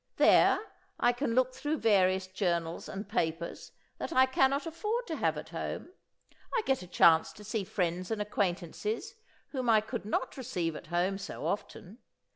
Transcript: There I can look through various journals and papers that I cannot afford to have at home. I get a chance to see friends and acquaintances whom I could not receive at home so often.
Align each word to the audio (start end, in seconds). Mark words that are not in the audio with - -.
There 0.17 0.57
I 0.99 1.13
can 1.13 1.35
look 1.35 1.53
through 1.53 1.77
various 1.77 2.25
journals 2.25 2.89
and 2.89 3.07
papers 3.07 3.71
that 3.99 4.11
I 4.11 4.25
cannot 4.25 4.65
afford 4.65 5.05
to 5.05 5.17
have 5.17 5.37
at 5.37 5.49
home. 5.49 5.89
I 6.55 6.63
get 6.65 6.81
a 6.81 6.87
chance 6.87 7.31
to 7.33 7.43
see 7.43 7.63
friends 7.63 8.09
and 8.09 8.19
acquaintances 8.19 9.13
whom 9.49 9.69
I 9.69 9.79
could 9.79 10.05
not 10.05 10.37
receive 10.37 10.75
at 10.75 10.87
home 10.87 11.19
so 11.19 11.45
often. 11.45 11.99